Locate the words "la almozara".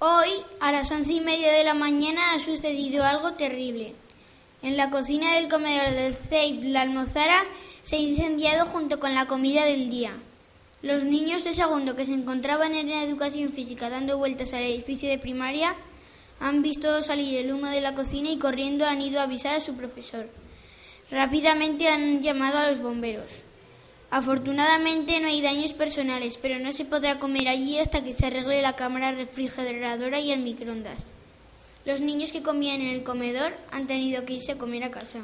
6.66-7.42